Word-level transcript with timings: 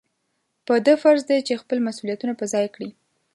په 0.65 0.73
ده 0.85 0.93
فرض 1.01 1.21
دی 1.29 1.39
چې 1.47 1.61
خپل 1.61 1.77
مسؤلیتونه 1.87 2.33
په 2.37 2.45
ځای 2.53 2.65
کړي. 2.75 2.89